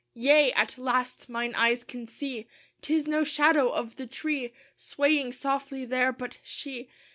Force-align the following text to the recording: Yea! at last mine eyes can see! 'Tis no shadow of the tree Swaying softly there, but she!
Yea! 0.15 0.51
at 0.53 0.79
last 0.79 1.29
mine 1.29 1.53
eyes 1.53 1.83
can 1.83 2.07
see! 2.07 2.47
'Tis 2.81 3.05
no 3.05 3.23
shadow 3.23 3.69
of 3.69 3.97
the 3.97 4.07
tree 4.07 4.51
Swaying 4.75 5.31
softly 5.31 5.85
there, 5.85 6.11
but 6.11 6.39
she! 6.41 6.89